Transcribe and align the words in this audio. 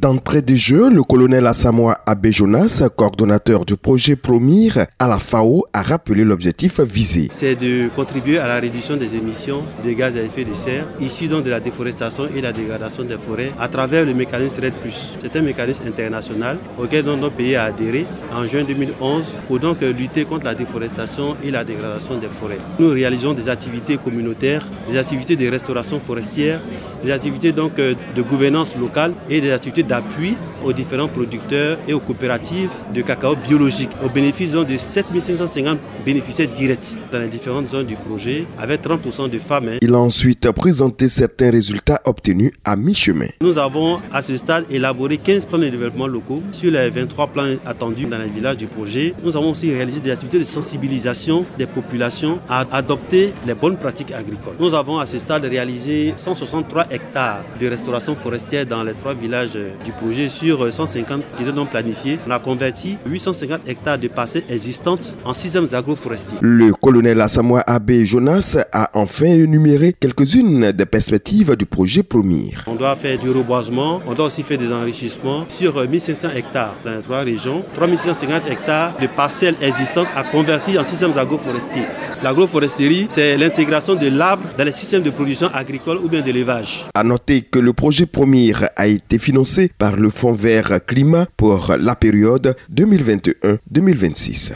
D'entrée 0.00 0.42
de 0.42 0.54
jeu, 0.54 0.90
le 0.90 1.02
colonel 1.02 1.44
Assamoa 1.48 1.98
Abe 2.06 2.28
Jonas, 2.28 2.84
coordonnateur 2.94 3.64
du 3.64 3.76
projet 3.76 4.14
Promir 4.14 4.86
à 4.96 5.08
la 5.08 5.18
FAO, 5.18 5.66
a 5.72 5.82
rappelé 5.82 6.22
l'objectif 6.22 6.78
visé. 6.78 7.26
C'est 7.32 7.56
de 7.56 7.88
contribuer 7.88 8.38
à 8.38 8.46
la 8.46 8.60
réduction 8.60 8.96
des 8.96 9.16
émissions 9.16 9.64
de 9.84 9.90
gaz 9.90 10.16
à 10.16 10.22
effet 10.22 10.44
de 10.44 10.54
serre, 10.54 10.86
issus 11.00 11.26
donc 11.26 11.42
de 11.42 11.50
la 11.50 11.58
déforestation 11.58 12.28
et 12.32 12.40
la 12.40 12.52
dégradation 12.52 13.02
des 13.02 13.18
forêts, 13.18 13.50
à 13.58 13.66
travers 13.66 14.04
le 14.04 14.14
mécanisme 14.14 14.60
RED+. 14.62 14.74
C'est 15.20 15.34
un 15.34 15.42
mécanisme 15.42 15.88
international 15.88 16.58
auquel 16.80 17.04
nos 17.04 17.30
pays 17.30 17.56
a 17.56 17.64
adhéré 17.64 18.06
en 18.32 18.44
juin 18.44 18.62
2011 18.62 19.40
pour 19.48 19.58
donc 19.58 19.80
lutter 19.80 20.24
contre 20.24 20.44
la 20.44 20.54
déforestation 20.54 21.34
et 21.42 21.50
la 21.50 21.64
dégradation 21.64 22.18
des 22.18 22.28
forêts. 22.28 22.60
Nous 22.78 22.90
réalisons 22.90 23.34
des 23.34 23.48
activités 23.48 23.96
communautaires, 23.96 24.64
des 24.88 24.96
activités 24.96 25.34
de 25.34 25.48
restauration 25.48 25.98
forestière, 25.98 26.62
des 27.04 27.10
activités 27.10 27.50
donc 27.50 27.72
de 27.78 28.22
gouvernance 28.22 28.76
locale 28.76 29.12
et 29.28 29.40
des 29.40 29.50
activités 29.50 29.87
d'appui 29.88 30.36
aux 30.64 30.72
différents 30.72 31.08
producteurs 31.08 31.78
et 31.88 31.94
aux 31.94 32.00
coopératives 32.00 32.70
de 32.94 33.02
cacao 33.02 33.36
biologique 33.36 33.90
au 34.04 34.08
bénéfice 34.08 34.52
de 34.52 34.76
7550 34.76 35.78
bénéficiaires 36.04 36.48
directs 36.48 36.94
dans 37.12 37.18
les 37.18 37.28
différentes 37.28 37.68
zones 37.68 37.86
du 37.86 37.96
projet 37.96 38.46
avec 38.58 38.82
30% 38.82 39.30
de 39.30 39.38
femmes. 39.38 39.68
Hein. 39.68 39.78
Il 39.82 39.94
a 39.94 39.98
ensuite 39.98 40.50
présenté 40.52 41.08
certains 41.08 41.50
résultats 41.50 42.00
obtenus 42.04 42.52
à 42.64 42.76
mi-chemin. 42.76 43.28
Nous 43.40 43.58
avons 43.58 44.00
à 44.12 44.22
ce 44.22 44.36
stade 44.36 44.64
élaboré 44.70 45.16
15 45.16 45.46
plans 45.46 45.58
de 45.58 45.68
développement 45.68 46.06
locaux 46.06 46.42
sur 46.52 46.70
les 46.70 46.90
23 46.90 47.26
plans 47.28 47.54
attendus 47.64 48.06
dans 48.06 48.18
les 48.18 48.28
villages 48.28 48.56
du 48.56 48.66
projet. 48.66 49.14
Nous 49.22 49.36
avons 49.36 49.50
aussi 49.50 49.72
réalisé 49.72 50.00
des 50.00 50.10
activités 50.10 50.38
de 50.38 50.44
sensibilisation 50.44 51.44
des 51.58 51.66
populations 51.66 52.38
à 52.48 52.66
adopter 52.72 53.32
les 53.46 53.54
bonnes 53.54 53.76
pratiques 53.76 54.12
agricoles. 54.12 54.54
Nous 54.60 54.74
avons 54.74 54.98
à 54.98 55.06
ce 55.06 55.18
stade 55.18 55.44
réalisé 55.44 56.12
163 56.16 56.86
hectares 56.90 57.44
de 57.60 57.66
restauration 57.68 58.14
forestière 58.16 58.66
dans 58.66 58.82
les 58.82 58.94
trois 58.94 59.14
villages 59.14 59.58
du 59.84 59.92
projet 59.92 60.28
sur 60.28 60.72
150 60.72 61.22
qui 61.36 61.42
étaient 61.42 61.52
donc 61.52 61.70
planifiés. 61.70 62.18
On 62.26 62.30
a 62.30 62.38
converti 62.38 62.96
850 63.06 63.68
hectares 63.68 63.98
de 63.98 64.08
parcelles 64.08 64.44
existantes 64.48 65.16
en 65.24 65.34
systèmes 65.34 65.68
agroforestiers. 65.72 66.38
Le 66.40 66.72
colonel 66.72 67.20
Assamoa 67.20 67.62
Abe 67.66 68.02
Jonas 68.04 68.56
a 68.72 68.90
enfin 68.94 69.26
énuméré 69.26 69.94
quelques-unes 69.98 70.72
des 70.72 70.86
perspectives 70.86 71.56
du 71.56 71.66
projet 71.66 72.02
Promir. 72.02 72.64
On 72.66 72.74
doit 72.74 72.96
faire 72.96 73.18
du 73.18 73.30
reboisement, 73.30 74.00
on 74.06 74.14
doit 74.14 74.26
aussi 74.26 74.42
faire 74.42 74.58
des 74.58 74.72
enrichissements 74.72 75.44
sur 75.48 75.88
1500 75.88 76.28
hectares 76.34 76.74
dans 76.84 76.92
les 76.92 77.02
trois 77.02 77.20
régions, 77.20 77.64
3650 77.74 78.42
hectares 78.50 78.94
de 79.00 79.06
parcelles 79.06 79.56
existantes 79.60 80.08
à 80.16 80.24
convertir 80.24 80.80
en 80.80 80.84
systèmes 80.84 81.16
agroforestiers. 81.16 81.86
L'agroforesterie, 82.22 83.06
c'est 83.08 83.36
l'intégration 83.36 83.94
de 83.94 84.08
l'arbre 84.08 84.48
dans 84.56 84.64
les 84.64 84.72
systèmes 84.72 85.02
de 85.02 85.10
production 85.10 85.48
agricole 85.54 85.98
ou 85.98 86.08
bien 86.08 86.20
d'élevage. 86.20 86.86
À 86.94 87.04
noter 87.04 87.42
que 87.42 87.58
le 87.60 87.72
projet 87.72 88.06
Promir 88.06 88.68
a 88.76 88.86
été 88.88 89.18
financé 89.18 89.70
par 89.78 89.96
le 89.96 90.10
Fonds 90.10 90.32
vert 90.32 90.80
climat 90.86 91.26
pour 91.36 91.76
la 91.78 91.94
période 91.94 92.56
2021-2026. 92.74 94.52